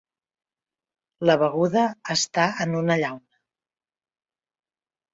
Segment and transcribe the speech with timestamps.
[1.29, 3.41] La beguda està en una llauna.